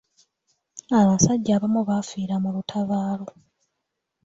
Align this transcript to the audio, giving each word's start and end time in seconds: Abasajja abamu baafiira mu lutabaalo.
Abasajja 0.99 1.51
abamu 1.57 1.81
baafiira 1.89 2.35
mu 2.43 2.49
lutabaalo. 2.55 3.27